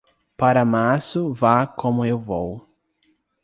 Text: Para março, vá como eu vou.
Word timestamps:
Para 0.35 0.65
março, 0.65 1.31
vá 1.31 1.67
como 1.67 2.03
eu 2.03 2.17
vou. 2.17 2.67